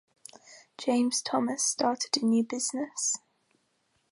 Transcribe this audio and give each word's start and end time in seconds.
James 0.79 1.21
Thomas 1.21 1.63
started 1.63 2.17
a 2.17 2.25
new 2.25 2.43
business. 2.43 3.17